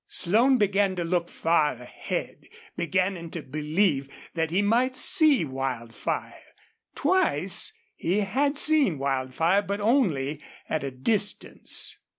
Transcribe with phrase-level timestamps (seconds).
[0.07, 6.41] Slone began to look far ahead, beginning to believe that he might see Wildfire.
[6.95, 11.99] Twice he had seen Wildfire, but only at a distance.